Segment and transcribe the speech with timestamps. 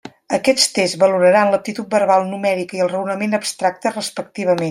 [0.35, 4.59] Aquests tests valoraran l'aptitud verbal, numèrica i el raonament abstracte, respectivament.